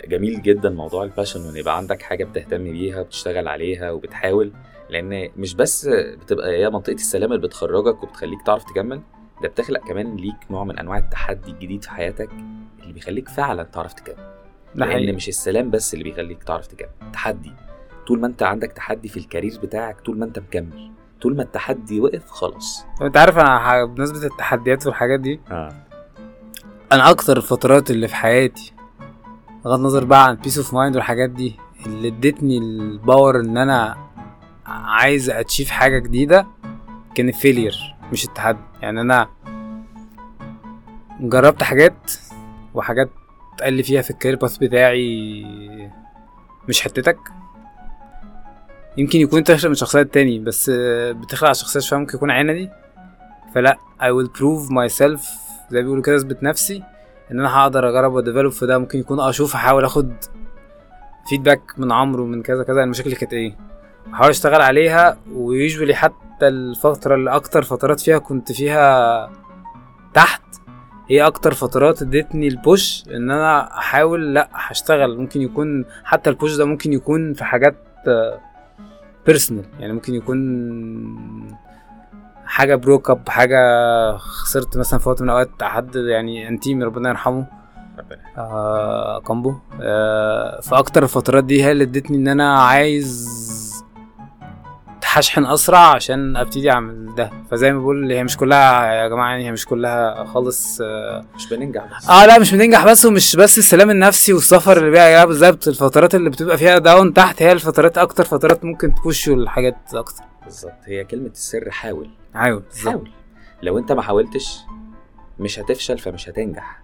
[0.08, 4.52] جميل جدا موضوع ال passion وإن يبقى عندك حاجة بتهتم بيها وبتشتغل عليها وبتحاول.
[4.90, 9.00] لأن مش بس بتبقى هي منطقة السلام اللي بتخرجك وبتخليك تعرف تكمل
[9.42, 12.30] ده بتخلق كمان ليك نوع من أنواع التحدي الجديد في حياتك
[12.82, 14.16] اللي بيخليك فعلا تعرف تكمل.
[14.74, 15.12] لأن حقيقي.
[15.12, 17.52] مش السلام بس اللي بيخليك تعرف تكمل تحدي.
[18.06, 20.90] طول ما أنت عندك تحدي في ال career بتاعك طول ما أنت مكمل.
[21.22, 22.84] طول ما التحدي وقف خلاص.
[23.00, 25.72] طب أنت عارف أنا بمناسبة التحديات والحاجات دي آه.
[26.92, 28.72] أنا أكتر الفترات اللي في حياتي
[29.64, 34.05] بغض النظر بقى عن peace of mind والحاجات دي اللي ادتني ال power إن أنا
[34.66, 36.46] عايز achieve حاجة جديدة
[37.14, 38.58] كان ال failure مش التحدي.
[38.82, 39.28] يعني أنا
[41.20, 42.12] جربت حاجات
[42.74, 43.10] وحاجات
[43.62, 45.44] قال لي فيها في ال career path بتاعي
[46.68, 47.18] مش حتتك.
[48.96, 50.70] يمكن يكون تخلق من شخصيات تاني بس
[51.10, 52.70] بتخلق على شوية ممكن يكون عندي
[53.54, 55.20] فلا I will prove myself
[55.70, 56.82] زي بيقولوا كده أثبت نفسي
[57.30, 58.78] إن أنا هقدر أجرب وا develop في ده.
[58.78, 60.12] ممكن يكون أشوف أحاول آخد
[61.28, 62.82] feedback من عمرو من كذا كذا.
[62.82, 63.56] المشاكل اللي كانت إيه؟
[64.14, 69.30] احاول أشتغل عليها و usually حتى الفترة اللي أكتر فترات فيها كنت فيها
[70.14, 70.42] تحت
[71.10, 75.18] هي أكتر فترات ادتني ال push إن أنا أحاول لأ هشتغل.
[75.18, 77.76] ممكن يكون حتى ال push ده ممكن يكون في حاجات
[79.26, 80.38] personal يعني ممكن يكون
[82.46, 83.56] حاجة break up حاجة
[84.16, 87.46] خسرت مثلا في وقت من الأوقات حد يعني انتيمي ربنا يرحمه
[87.98, 93.45] ربنا آه كامبو آه فأكتر الفترات دي هي اللي ادتني إن أنا عايز
[95.18, 97.30] هشحن أسرع عشان أبتدي أعمل ده.
[97.50, 101.48] فزي ما بقول هي مش كلها يا جماعة يعني هي مش كلها خالص آه, مش
[101.48, 102.08] بننجح بس.
[102.10, 105.68] آه لا مش بننجح بس ومش بس السلام النفسي والسفر اللي بقى بالظبط.
[105.68, 110.24] الفترات اللي بتبقى فيها داون تحت هي الفترات أكتر فترات ممكن تبوشوا الحاجات أكتر.
[110.44, 110.72] بالظبط.
[110.84, 112.10] هي كلمة السر حاول.
[112.34, 112.88] حاول بالظبط.
[112.88, 113.10] حاول.
[113.62, 114.58] لو أنت ما حاولتش
[115.38, 116.80] مش هتفشل فمش هتنجح.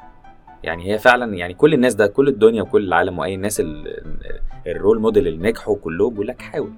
[0.63, 4.03] يعني هي فعلا يعني كل الناس ده كل الدنيا وكل العالم وأي الناس ال-
[4.67, 6.73] ال role model اللي نجحوا كلهم بيقول لك حاول.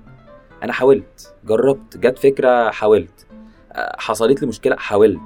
[0.64, 3.26] أنا حاولت جربت جت فكرة حاولت.
[3.72, 5.20] آه، حصلت لي مشكلة حاولت.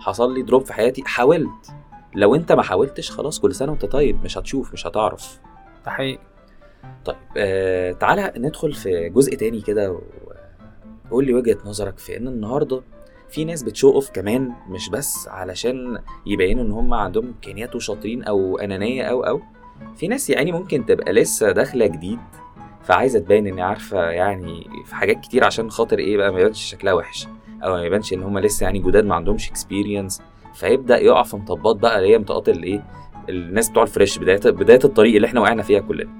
[0.00, 1.72] حصل لي drop في حياتي حاولت.
[2.14, 5.38] لو أنت ما حاولتش خلاص كل سنة وأنت طيب مش هتشوف مش هتعرف.
[5.84, 6.18] ده حقيقي.
[7.04, 10.00] طيب آه تعالى ندخل في جزء تاني كده
[11.10, 12.82] وقول لي وجهة نظرك في إن النهارده
[13.28, 18.24] في ناس بت show off كمان مش بس علشان يبينوا إن هم عندهم امكانيات وشاطرين
[18.24, 19.40] أو أنانية أو أو.
[19.96, 22.18] في ناس يعني ممكن تبقى لسه داخلة جديد
[22.82, 26.62] فعايزة تبين ان هي عارفة يعني في حاجات كتير عشان خاطر إيه بقى ما يبانش
[26.70, 27.26] شكلها وحش.
[27.64, 30.22] أو ما يبانش إن هم لسه يعني جداد ما عندهمش experience
[30.54, 32.84] فيبدأ يقع في مطبات بقى اللي هي مطبات الايه
[33.28, 36.10] الناس بتوع ال fresh بدايه بداية الطريق اللي إحنا وقعنا فيها كلنا.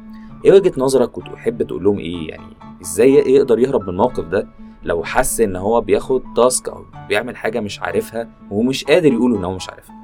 [0.45, 4.49] إيه وجهة نظرك وتحب تقول لهم إيه يعني؟ إزاي يقدر يهرب من الموقف ده
[4.83, 9.45] لو حس إن هو بياخد تاسك أو بيعمل حاجة مش عارفها ومش قادر يقول إن
[9.45, 9.95] هو مش عارفها؟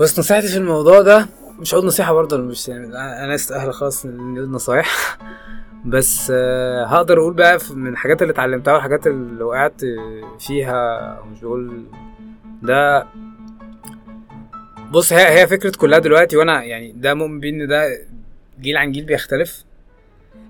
[0.00, 1.26] بس نصيحتي في الموضوع ده
[1.60, 2.86] مش هقول نصيحة برضه مش يعني
[3.24, 5.18] أنا أستأهل خالص إن نقول نصايح.
[5.86, 9.82] بس آه، هقدر أقول بقى من الحاجات اللي اتعلمتها والحاجات اللي وقعت
[10.38, 11.84] فيها مش بقول
[12.62, 13.06] ده.
[14.90, 17.98] بص هي هي فكرة كلها دلوقتي وأنا يعني ده مؤمن بيه إن ده
[18.60, 19.64] جيل عن جيل بيختلف.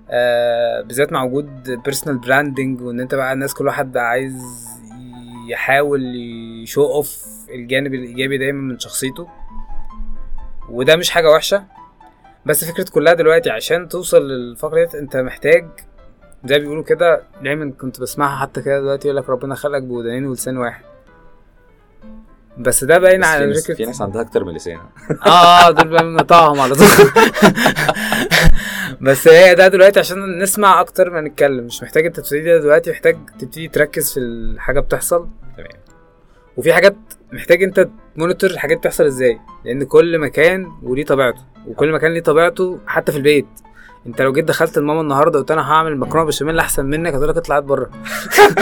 [0.09, 4.33] آه بالذات مع وجود personal branding وإن أنت بقى الناس كل واحد عايز
[5.49, 6.15] يحاول
[6.63, 9.27] ي show off الجانب الإيجابي دايما من شخصيته.
[10.71, 11.63] وده مش حاجة وحشة.
[12.45, 15.67] بس فكرة كلها دلوقتي عشان توصل للفقرة ديت انت محتاج
[16.45, 20.57] زي بيقولوا كده دايما كنت بسمعها حتى كده دلوقتي يقول لك ربنا خلقك بودانين ولسان
[20.57, 20.83] واحد.
[22.57, 24.77] بس ده باين على فكرة في ناس عندها أكتر من لسان
[25.25, 26.85] آه آه دول بقى بنقطعهم على طول.
[29.01, 31.65] بس هي ده دلوقتي عشان نسمع أكتر ما نتكلم.
[31.65, 35.27] مش محتاج انت تبتدي دلوقتي محتاج تبتدي تركز في الحاجة بتحصل.
[35.57, 35.69] تمام.
[36.57, 36.95] وفي حاجات
[37.33, 39.39] محتاج انت تمونيتور الحاجات بتحصل إزاي.
[39.65, 43.45] لأن كل مكان وليه طبيعته وكل مكان ليه طبيعته حتى في البيت.
[44.07, 47.37] انت لو جيت دخلت لماما النهارده قلت أنا هعمل مكرونه بشاميل احسن منك هتقول لك
[47.37, 47.89] اطلع بره.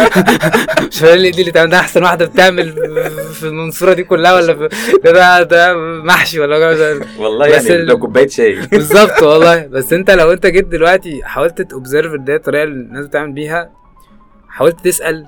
[0.88, 2.72] مش دي اللي تعمل ده احسن واحدة بتعمل
[3.34, 4.70] في المنصوره دي كلها ولا في
[5.04, 6.58] ده ده, ده محشي ولا
[7.20, 8.60] والله بس يعني ال- لو كوباية شاي.
[8.72, 9.68] بالظبط والله.
[9.68, 13.72] بس انت لو انت جيت دلوقتي حاولت تobserve ده الطريقة اللي الناس بتعمل بيها
[14.50, 15.26] حاولت تسأل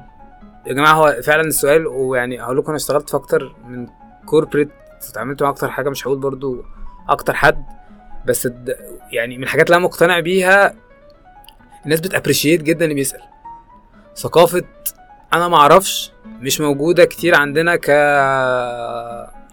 [0.67, 3.87] يا جماعة هو فعلا السؤال ويعني هقول لكم أنا اشتغلت في أكتر من
[4.25, 4.69] كوربريت
[5.09, 6.63] اتعاملت مع أكتر حاجة مش هقول برضو
[7.09, 7.65] أكتر حد
[8.25, 8.49] بس
[9.11, 10.73] يعني من الحاجات اللي أنا مقتنع بيها
[11.85, 13.21] الناس بت appreciate جدا اللي بيسأل.
[14.15, 14.63] ثقافة
[15.33, 17.89] أنا ما أعرفش مش موجودة كتير عندنا ك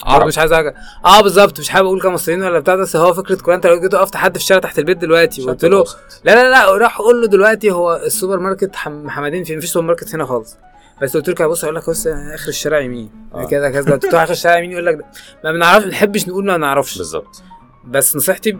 [0.04, 0.26] عرب.
[0.26, 3.56] مش عايز حاجة آه بالظبط مش حابب أقول كمصريين ولا بتاع بس هو فكرة كلها
[3.56, 5.84] انت لو جيت وقفت حد في الشارع تحت البيت دلوقتي وقلت له
[6.24, 9.86] لا لا لا راح أقول له دلوقتي هو السوبر ماركت حم- حمادين فين؟ مفيش سوبر
[9.86, 10.56] ماركت هنا خالص.
[11.02, 13.10] بس قلت له كده بص أقول لك بص آخر الشارع يمين.
[13.34, 13.46] آه.
[13.46, 15.04] كده كذا قلت له آخر الشارع يمين يقول لك ده.
[15.44, 17.42] ما بنعرفش ما بنحبش نقول ما نعرفش بالظبط.
[17.84, 18.58] بس نصيحتي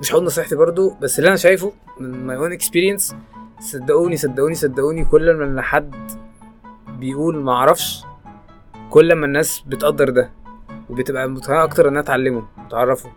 [0.00, 3.14] مش هقول نصيحتي برضو بس اللي أنا شايفه من my own experience
[3.60, 5.94] صدقوني صدقوني صدقوني كل ما حد
[6.88, 8.02] بيقول ما أعرفش
[8.90, 10.30] كل ما الناس بتقدر ده
[10.90, 13.10] وبتبقى متهيئة أكتر إنها تعلمه تعرفه.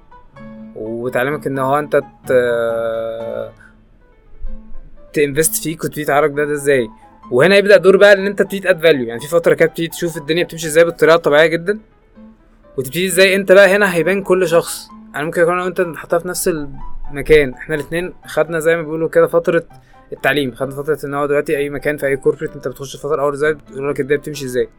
[0.75, 1.95] وتعلمك إن هو أنت
[2.27, 2.31] ت...
[5.13, 6.89] ت invest فيك وتبتدي تعرف ده ده إزاي.
[7.31, 9.87] وهنا يبدأ دور بقى إن أنت تبتدي ت add value يعني في فترة كده بتبتدي
[9.87, 11.79] تشوف الدنيا بتمشي إزاي بالطريقة الطبيعية جدا
[12.77, 14.87] وتبتدي إزاي أنت بقى هنا هيبان كل شخص.
[15.15, 16.47] أنا ممكن أكون أنا وأنت نحطها في نفس
[17.11, 17.53] المكان.
[17.53, 19.63] إحنا الاثنين خدنا زي ما بيقولوا كده فترة
[20.13, 20.51] التعليم.
[20.55, 23.53] خدنا فترة إن هو دلوقتي أي مكان في أي corporate أنت بتخش فتره اول إزاي؟
[23.53, 24.69] بيقولوا لك الدنيا بتمشي إزاي.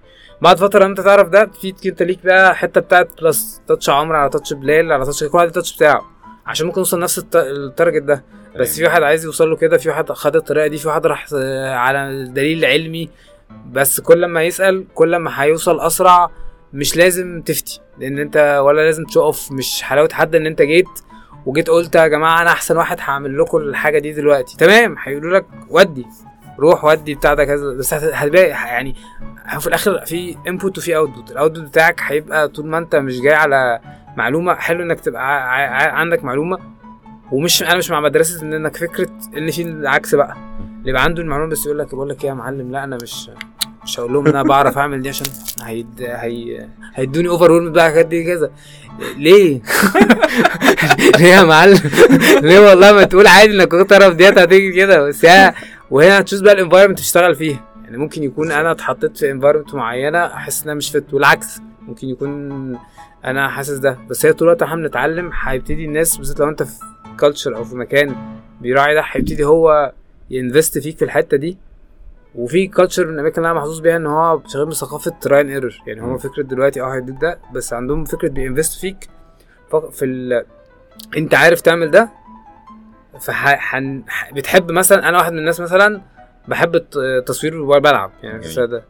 [0.43, 4.31] بعد فترة أنت تعرف ده بتبتدي أنت ليك بقى حتة بتاعت plus touch عمرو على
[4.31, 6.03] touch بلال على touch كل واحد ال touch بتاعه.
[6.47, 8.25] عشان ممكن نوصل نفس الت- ال target ده.
[8.61, 11.27] بس في واحد عايز يوصل له كده في واحد خد الطريقة دي في واحد راح
[11.37, 13.11] آه، على دليل علمي.
[13.73, 16.31] بس كل ما يسأل كل ما هيوصل أسرع
[16.73, 17.81] مش لازم تفتي.
[17.99, 20.87] لأن أنت ولا لازم تقف مش حلاوة حد إن أنت جيت
[21.47, 24.57] وجيت قلت يا جماعة أنا أحسن واحد هعمل لكم الحاجة دي دلوقتي.
[24.57, 26.07] تمام هيقولوا لك ودي
[26.59, 27.73] روح ودي بتاع ده كذا.
[27.75, 28.95] بس هت- هتلاقي يعني
[29.61, 33.35] في الآخر في input وفي output ال output بتاعك هيبقى طول ما أنت مش جاي
[33.35, 33.81] على
[34.17, 35.53] معلومة حلو إنك تبقى
[36.01, 36.59] عندك معلومة.
[37.33, 40.37] ومش أنا مش مع مدرسة ان انك فكرة ان في العكس بقى.
[40.79, 43.31] اللي يبقى عنده المعلومة بس يقول لك بقول لك إيه يا معلم لا أنا مش
[43.85, 45.27] مش هقول لهم إن أنا بعرف اعمل دي عشان
[45.63, 45.89] هيد...
[46.03, 46.69] هي...
[46.95, 48.51] هيدوني over ويلم بقى الحاجات دي كذا.
[49.17, 49.61] ليه؟
[51.19, 51.79] ليه يا معلم؟
[52.43, 55.55] ليه والله ما تقول عادي انك كنت تعرف ديت هتيجي كده؟ بس هي
[55.91, 57.65] وهنا ه choose بقى ال environment تشتغل فيها.
[57.85, 61.61] يعني ممكن يكون أنا اتحطيت في environment معينة احس انها مش fit والعكس.
[61.83, 62.79] ممكن يكون
[63.25, 63.99] أنا حاسس ده.
[64.11, 66.81] بس هي طول الوقت إحنا بنتعلم هيبتدي الناس بالذات لو انت في
[67.21, 68.17] culture أو في مكان
[68.61, 69.93] بيراعي ده هيبتدي هو
[70.31, 71.59] ي invest فيك في الحتة دي
[72.35, 75.79] وفي culture من الأماكن اللي أنا محظوظ بيها إن هو شغال بثقافه try and error
[75.87, 76.19] يعني هو.
[76.19, 79.09] فكرة دلوقتي آه هيديك ده بس عندهم فكرة بي invest فيك
[79.91, 80.45] في ال...
[81.17, 82.09] أنت عارف تعمل ده
[83.21, 83.55] فح...
[83.59, 84.03] حن...
[84.09, 86.01] ح- بتحب مثلا أنا واحد من الناس مثلا
[86.49, 88.43] بحب الت- التصوير وأنا بلعب يعني.
[88.43, 88.85] في ده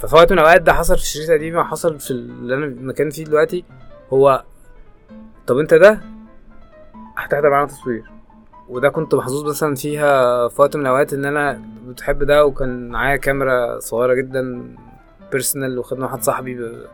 [0.00, 3.24] ففي وقت من الأوقات ده حصل في الشريط القديم وحصل في اللي أنا المكان فيه
[3.24, 3.64] دلوقتي
[4.12, 4.44] هو
[5.46, 6.00] طب أنت ده
[7.16, 8.04] هتحضر معانا تصوير.
[8.68, 13.16] وده كنت محظوظ مثلا فيها في وقت من الأوقات إن أنا بتحب ده وكان معايا
[13.16, 14.62] كاميرا صغيرة جدا
[15.32, 16.86] بيرسونال وخدنا واحد صاحبي ب...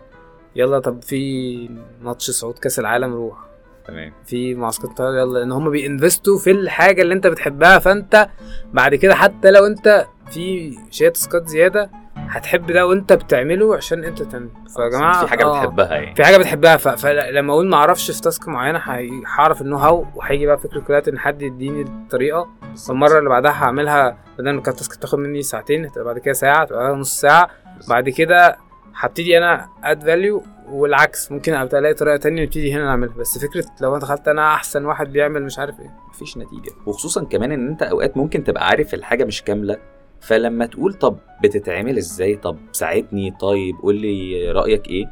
[0.56, 1.70] يلا طب في
[2.02, 3.38] ماتش صعود كأس العالم روح.
[3.86, 4.12] تمام.
[4.26, 5.38] في معسكر يلا.
[5.38, 8.28] لأن هم بينفستوا في الحاجة اللي أنت بتحبها فأنت
[8.72, 14.22] بعد كده حتى لو أنت في شوية تاسكات زيادة هتحب ده وانت بتعمله عشان انت
[14.22, 16.14] فيا جماعة في حاجة آه، بتحبها يعني.
[16.14, 16.88] في حاجة بتحبها ف...
[16.88, 18.78] فلما أقول ما أعرفش في تاسك معينة
[19.26, 22.48] هعرف ال know how وهيجي بقى فكرة كلها ان حد يديني الطريقة.
[22.88, 26.64] فالمرة اللي بعدها هعملها بدل ما كانت task تاخد مني ساعتين هتبقى بعد كده ساعة
[26.64, 27.50] تبقى بعدها نص ساعة.
[27.88, 28.56] بعد كده
[28.96, 33.14] هبتدي أنا add value والعكس ممكن ابقى ألاقي طريقة تانية نبتدي هنا نعملها.
[33.14, 35.90] بس فكرة لو أنا دخلت أنا أحسن واحد بيعمل مش عارف إيه.
[36.10, 36.72] مفيش نتيجة.
[36.86, 39.76] وخصوصا كمان إن أنت أوقات ممكن تبقى عارف الحاجة مش كاملة.
[40.20, 45.10] فلما تقول طب بتتعمل إزاي؟ طب ساعدني طيب قول لي رأيك إيه؟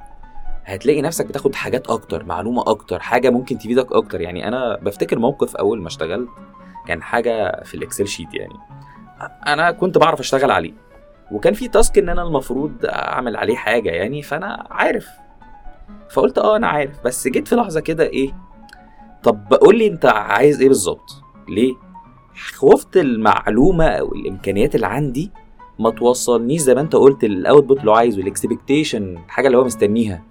[0.65, 4.21] هتلاقي نفسك بتاخد حاجات أكتر معلومة أكتر حاجة ممكن تفيدك أكتر.
[4.21, 6.29] يعني أنا بفتكر موقف أول ما اشتغلت
[6.87, 8.55] كان حاجة في ال Excel sheet يعني.
[9.47, 10.73] أنا كنت بعرف أشتغل عليه
[11.33, 15.09] وكان في task إن أنا المفروض أعمل عليه حاجة يعني فأنا عارف.
[16.11, 17.05] فقلت آه أنا عارف.
[17.05, 18.35] بس جيت في لحظة كده إيه
[19.23, 21.75] طب قول لي أنت عايز إيه بالظبط؟ ليه؟
[22.39, 25.31] خفت المعلومة أو الإمكانيات اللي عندي
[25.79, 29.59] ما توصلنيش زي ما أنت قلت ال output اللي هو عايزه ال expectation الحاجة اللي
[29.59, 30.23] هو مستنيها.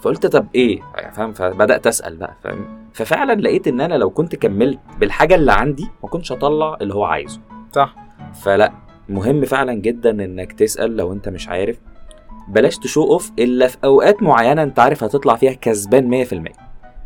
[0.00, 0.80] فقلت طب إيه؟
[1.12, 5.88] فاهم؟ فبدأت أسأل بقى فاهم؟ ففعلا لقيت إن أنا لو كنت كملت بالحاجة اللي عندي
[6.02, 7.40] ما كنتش هطلع اللي هو عايزه.
[7.72, 7.94] صح.
[8.42, 8.72] فلا
[9.08, 11.80] مهم فعلا جدا إنك تسأل لو أنت مش عارف.
[12.48, 16.52] بلاش show off إلا في أوقات معينة أنت عارف هتطلع فيها كسبان 100%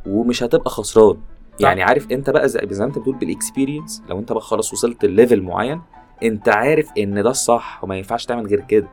[0.06, 1.16] ومش هتبقى خسران.
[1.60, 4.72] يعني عارف انت بقى زي زي ما انت بتقول بال experience لو انت بقى خلاص
[4.72, 5.80] وصلت ال level معين
[6.22, 8.88] انت عارف ان ده الصح وما ينفعش تعمل غير كده.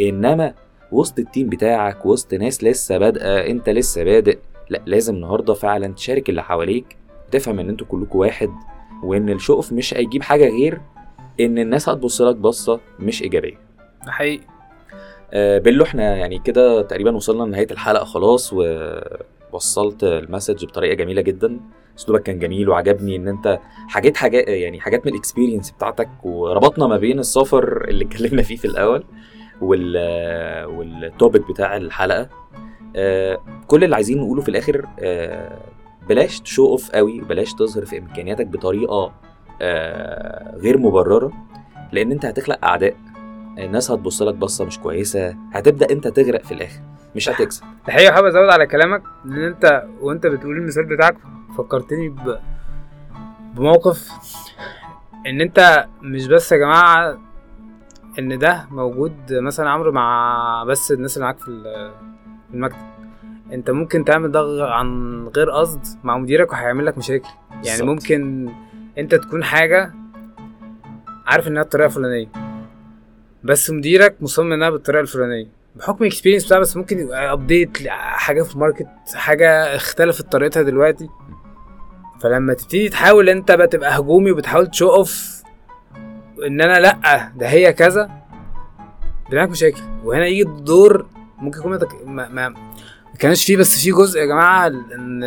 [0.00, 0.54] انما
[0.92, 4.38] وسط ال team بتاعك وسط ناس لسه بادئة انت لسه بادئ
[4.70, 6.96] لا لازم النهارده فعلا تشارك اللي حواليك
[7.30, 8.50] تفهم ان أنتوا كلكم واحد
[9.02, 10.80] وان ال show off مش هيجيب حاجة غير
[11.40, 13.58] ان الناس هتبص لك بصة مش إيجابية.
[14.06, 14.44] ده حقيقي.
[15.32, 18.52] آه، بيلو إحنا يعني كده تقريبا وصلنا لنهاية الحلقة خلاص
[19.52, 21.60] ووصلت ال message بطريقة جميلة جدا.
[21.96, 26.86] أسلوبك كان جميل وعجبني إن أنت حاجات حاجات يعني حاجات من ال experience بتاعتك وربطنا
[26.86, 29.04] ما بين السفر اللي اتكلمنا فيه في الأول
[29.60, 29.96] وال
[30.66, 32.28] وال topic بتاع الحلقة.
[32.96, 35.58] آه، كل اللي عايزين نقوله في الآخر آه،
[36.08, 39.12] بلاش show off قوي بلاش تظهر في إمكانياتك بطريقة
[39.62, 41.32] آه، غير مبررة
[41.92, 42.94] لأن أنت هتخلق أعداء.
[43.58, 46.80] الناس هتبص لك بصة مش كويسة هتبدأ أنت تغرق في الآخر
[47.16, 47.64] مش هتكسب.
[47.88, 51.16] الحقيقة حابب أزود على كلامك لأن أنت وأنت بتقول المثال بتاعك
[51.58, 52.38] فكرتني ب...
[53.54, 54.08] بموقف
[55.26, 57.18] إن أنت مش بس يا جماعة
[58.18, 61.90] إن ده موجود مثلا عمرو مع بس الناس اللي معاك في ال-
[62.48, 62.86] في المكتب.
[63.52, 67.28] أنت ممكن تعمل ده عن غير قصد مع مديرك وهيعمل لك مشاكل.
[67.50, 67.88] يعني بالظبط.
[67.88, 68.48] ممكن
[68.98, 69.92] أنت تكون حاجة
[71.26, 72.28] عارف إنها الطريقة الفلانية.
[73.44, 75.46] بس مديرك مصمم إنها بالطريقة الفلانية.
[75.76, 80.62] بحكم ال experience بتاعه بس ممكن يبقى update حاجة في ال market حاجة اختلفت طريقتها
[80.62, 81.08] دلوقتي.
[82.22, 85.42] فلما تبتدي تحاول أنت بقى تبقى هجومي وبتحاول show off
[86.46, 88.10] إن أنا لأ ده هي كذا
[89.30, 91.06] بيعمل مشاكل وهنا يجي الدور
[91.38, 91.72] ممكن يكون
[92.04, 92.54] ما, ما, ما,
[93.18, 95.24] كانش فيه بس في جزء يا جماعة إن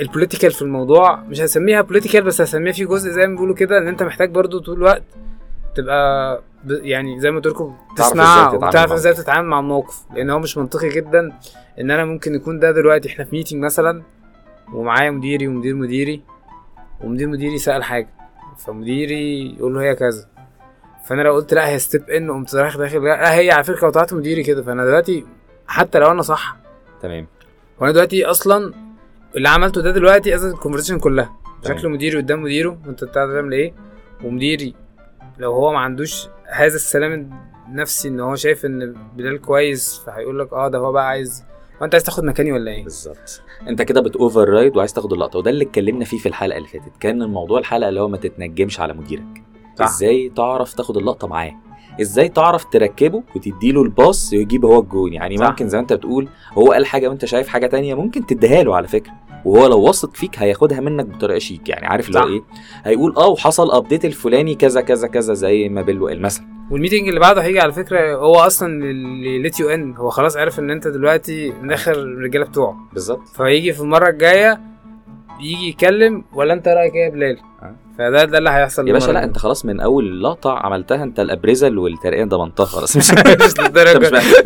[0.00, 1.16] ال political في الموضوع.
[1.16, 4.58] مش هسميها political بس هسميها في جزء زي ما بيقولوا كده إن أنت محتاج برضو
[4.58, 5.02] طول الوقت
[5.74, 10.02] تبقى يعني زي ما قلت لكم تعرف تسمع إزاي تتعامل وتعرف إزاي تتعامل مع الموقف
[10.14, 11.32] لأن هو مش منطقي جدا
[11.80, 14.02] إن أنا ممكن يكون ده دلوقتي إحنا في meeting مثلا
[14.72, 16.22] ومعايا مديري ومدير مديري
[17.00, 18.08] ومدير مديري سأل حاجة
[18.58, 20.28] فمديري يقول له هي كذا.
[21.06, 24.14] فأنا لو قلت لأ هي step in قمت رايح داخل لا هي على فكرة وطلعت
[24.14, 24.62] مديري كده.
[24.62, 25.24] فأنا دلوقتي
[25.66, 26.56] حتى لو أنا صح
[27.02, 27.26] تمام.
[27.80, 28.74] وأنا دلوقتي أصلا
[29.36, 31.32] اللي عملته ده دلوقتي ازت ال conversation كلها.
[31.62, 31.78] تمام.
[31.78, 33.74] شكل مديري قدام مديره وأنت بتاع تعمل إيه؟
[34.24, 34.74] ومديري
[35.38, 37.30] لو هو ما عندوش هذا السلام
[37.68, 41.44] النفسي إن هو شايف إن بلال كويس فهيقول لك آه ده هو بقى عايز
[41.80, 43.42] وانت عايز تاخد مكاني ولا إيه؟ بالظبط.
[43.68, 46.96] أنت كده بتوفر رايد وعايز تاخد اللقطة وده اللي اتكلمنا فيه في الحلقة اللي فاتت.
[47.00, 49.42] كان الموضوع الحلقة اللي هو ما تتنجمش على مديرك.
[49.78, 49.84] صح.
[49.84, 51.52] إزاي تعرف تاخد اللقطة معاه؟
[52.00, 55.48] إزاي تعرف تركبه وتديله الباص ويجيب هو الجون؟ يعني صح.
[55.48, 58.76] ممكن زي ما أنت بتقول هو قال حاجة وأنت شايف حاجة تانية ممكن تديها له
[58.76, 59.12] على فكرة.
[59.44, 62.24] وهو لو واثق فيك هياخدها منك بطريقة شيك يعني عارف اللي.
[62.34, 62.42] إيه؟
[62.84, 66.46] هيقول آه وحصل update الفلاني كذا كذا كذا زي ما بيلو قال مثلا.
[66.70, 70.36] وال meeting اللي بعده هيجي على فكرة هو أصلا اللي led you on هو خلاص
[70.36, 72.76] عرف إن أنت دلوقتي من آخر الرجالة بتوعه.
[72.92, 73.28] بالظبط.
[73.36, 74.60] فيجي في المرة الجاية
[75.40, 77.74] يجي يتكلم ولا أنت رأيك إيه يا بلال؟ آه.
[77.98, 79.24] فده ده اللي هيحصل يا باشا لا.
[79.24, 82.96] أنت خلاص من أول لقطة عملتها أنت ال appraisal والترقية ضمنتها خلاص.
[82.96, 83.54] مش مش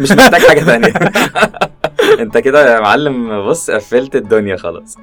[0.01, 0.93] مش محتاج حاجة تانية.
[2.21, 4.97] انت كده يا معلم بص قفلت الدنيا خلاص.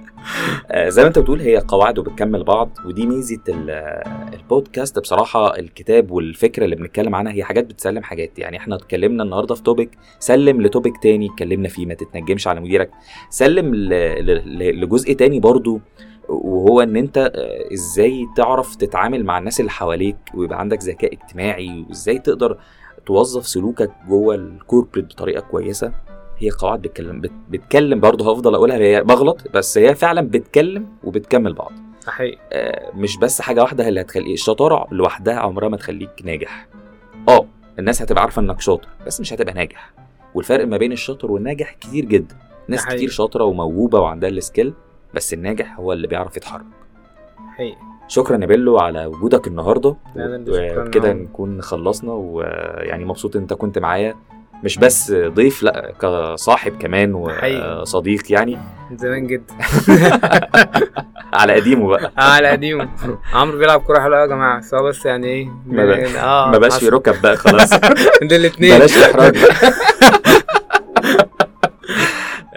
[0.72, 4.04] آه، زي ما انت بتقول هي قواعد وبتكمل بعض ودي ميزة ال-
[4.34, 5.00] البودكاست.
[5.00, 8.40] بصراحة الكتاب والفكرة اللي بنتكلم عنها هي حاجات بتسلم حاجات.
[8.40, 12.92] يعني إحنا اتكلمنا النهارده في توبيك سلم لتوبيك تاني اتكلمنا فيه ما تتنجمش على مديرك.
[13.30, 15.82] سلم لجزء تاني برضو
[16.30, 21.86] وهو ان انت آه، إزاي تعرف تتعامل مع الناس اللي حواليك ويبقى عندك ذكاء اجتماعي
[21.90, 22.58] وازاي تقدر
[23.06, 25.92] توظف سلوكك جوه ال corporate بطريقة كويسة.
[26.38, 31.54] هي قواعد بتكلم بت- بتكلم برضه هفضل أقولها هي بغلط بس هي فعلا بتكلم وبتكمل
[31.54, 31.72] بعض.
[32.08, 36.68] حقيقي آه، مش بس حاجة واحدة اللي هتخلي الشطارة لوحدها عمرها ما تخليك ناجح.
[37.30, 37.46] آه
[37.80, 39.94] الناس هتبقى عارفة إنك شاطر بس مش هتبقى ناجح.
[40.36, 42.36] والفرق ما بين الشاطر والناجح كتير جدا.
[42.68, 42.98] ناس حقيقي.
[42.98, 44.74] كتير شاطرة وموهوبة وعندها ال skill
[45.14, 46.66] بس الناجح هو اللي بيعرف يتحرك.
[47.56, 49.96] حقيقي شكرا يا بيلو على وجودك النهارده.
[50.18, 51.14] وكده.
[51.14, 54.16] نكون خلصنا ويعني مبسوط إن أنت كنت معايا.
[54.66, 57.14] مش بس ضيف لا كصاحب كمان.
[57.14, 58.58] وصديق يعني.
[58.92, 59.54] من زمان جدا.
[61.34, 62.12] على قديمه بقى.
[62.18, 62.90] على قديمه.
[63.34, 64.60] عمرو بيلعب كورة حلوة يا جماعة.
[64.60, 66.90] بس هو بس يعني إيه ما بقى- آه ما بقاش في.
[66.90, 67.70] ركب بقى خلاص.
[68.22, 69.54] دول الاثنين بلاش إحراج بقى.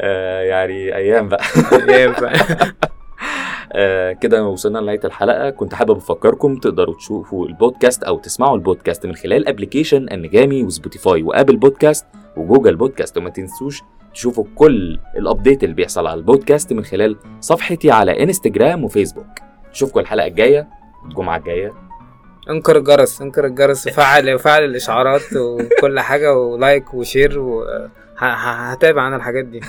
[0.00, 1.42] آه، يعني أيام بقى.
[1.72, 2.72] آه،
[4.20, 5.50] كده وصلنا لنهاية الحلقة.
[5.50, 11.57] كنت حابب أفكركم تقدروا تشوفوا البودكاست أو تسمعوا البودكاست من خلال application انغامي وسبوتيفاي وآبل
[11.57, 13.16] بودكاست وجوجل بودكاست.
[13.18, 13.83] وما تنسوش
[14.14, 19.26] تشوفوا كل ال update اللي بيحصل على البودكاست من خلال صفحتي على انستجرام وفيسبوك
[19.72, 20.68] اشوفكم الحلقة الجاية
[21.04, 21.72] الجمعة الجاية.
[22.50, 23.87] انقر الجرس انقر الجرس.
[23.87, 27.64] وفعل وفعل الإشعارات وكل حاجة و like و share و
[28.18, 29.61] هتابع أنا الحاجات دي.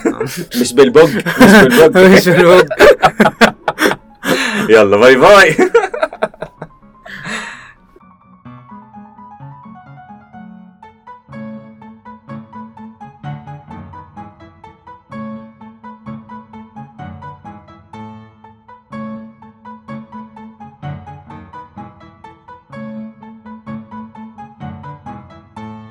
[0.60, 1.96] مش بالبوج مش بالبوج.
[2.16, 2.64] مش بالوج
[4.70, 5.56] يلا باي باي.